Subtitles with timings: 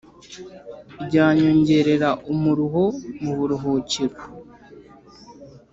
[1.03, 2.83] Ryanyongerera umuruho
[3.21, 4.19] mu buruhukiro.